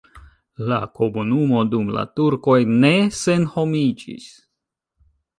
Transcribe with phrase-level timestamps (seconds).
[0.69, 2.55] La komunumo dum la turkoj
[2.85, 4.27] ne senhomiĝis.